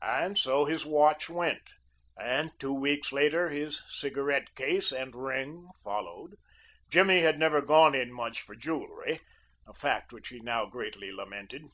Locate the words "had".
7.20-7.38